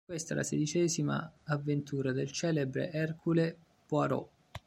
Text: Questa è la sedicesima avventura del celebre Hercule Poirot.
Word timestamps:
Questa 0.03 0.33
è 0.33 0.35
la 0.35 0.41
sedicesima 0.41 1.31
avventura 1.43 2.11
del 2.11 2.31
celebre 2.31 2.89
Hercule 2.91 3.55
Poirot. 3.85 4.29